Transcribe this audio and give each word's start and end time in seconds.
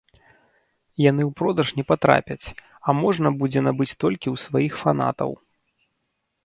Яны 1.09 1.23
ў 1.25 1.31
продаж 1.41 1.67
не 1.79 1.85
патрапяць, 1.91 2.47
а 2.87 2.97
можна 3.01 3.27
будзе 3.43 3.59
набыць 3.67 3.93
толькі 4.03 4.27
ў 4.35 4.45
сваіх 4.47 4.73
фанатаў. 4.85 5.31